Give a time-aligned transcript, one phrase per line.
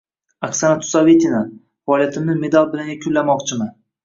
[0.45, 1.41] Oksana Chusovitina:
[1.91, 3.73] Faoliyatimni medal bilan yakunlamoqchiman